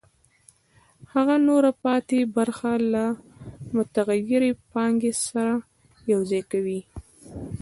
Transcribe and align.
هغه 1.13 1.35
نوره 1.49 1.71
پاتې 1.83 2.19
برخه 2.35 2.71
له 2.93 3.05
متغیرې 3.75 4.51
پانګې 4.71 5.13
سره 5.27 5.53
یوځای 6.13 6.41
کوي 6.51 6.81